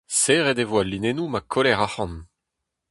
Serret 0.19 0.59
e 0.63 0.65
vo 0.69 0.77
al 0.81 0.87
linennoù 0.91 1.27
ma 1.31 1.41
koller 1.51 1.77
arc'hant. 1.85 2.17